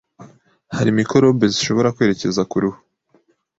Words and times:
hari 0.75 0.89
mikorobe 0.99 1.45
zishobora 1.53 1.93
kwerekeza 1.95 2.41
ku 2.51 2.57
ruhu 2.63 2.79